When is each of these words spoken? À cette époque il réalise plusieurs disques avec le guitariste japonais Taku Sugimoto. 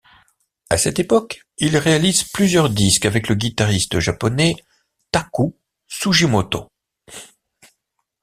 À 0.71 0.79
cette 0.79 0.97
époque 0.97 1.43
il 1.59 1.77
réalise 1.77 2.23
plusieurs 2.23 2.71
disques 2.71 3.05
avec 3.05 3.27
le 3.29 3.35
guitariste 3.35 3.99
japonais 3.99 4.55
Taku 5.11 5.55
Sugimoto. 5.87 6.71